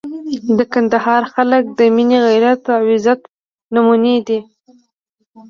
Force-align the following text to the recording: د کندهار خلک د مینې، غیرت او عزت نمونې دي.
د 0.57 0.59
کندهار 0.73 1.21
خلک 1.33 1.63
د 1.77 1.79
مینې، 1.95 2.19
غیرت 2.27 2.61
او 2.75 2.81
عزت 2.93 3.21
نمونې 3.73 4.17
دي. 4.27 4.39